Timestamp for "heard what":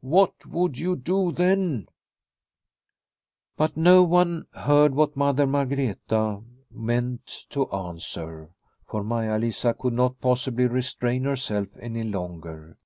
4.52-5.16